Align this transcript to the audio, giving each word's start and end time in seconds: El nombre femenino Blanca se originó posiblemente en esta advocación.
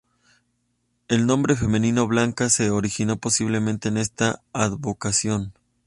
El 1.09 1.27
nombre 1.27 1.55
femenino 1.55 2.07
Blanca 2.07 2.49
se 2.49 2.71
originó 2.71 3.17
posiblemente 3.17 3.89
en 3.89 3.97
esta 3.97 4.41
advocación. 4.51 5.53